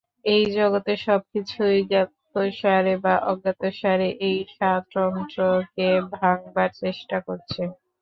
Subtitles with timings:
[0.25, 5.87] এই জগতে সব কিছুই জ্ঞাতসারে বা অজ্ঞাতসারে এই স্বাতন্ত্র্যকে
[6.13, 7.61] ভাঙবার চেষ্টা করছে।